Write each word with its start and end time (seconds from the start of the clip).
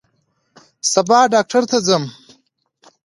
سبا 0.91 1.19
ډاکټر 1.33 1.63
ته 1.71 1.77
ځم 1.87 2.03